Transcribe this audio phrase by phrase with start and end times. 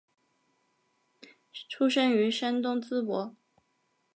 [1.69, 3.35] 出生于山东淄博。